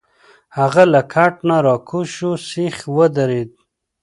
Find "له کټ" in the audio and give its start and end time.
0.93-1.33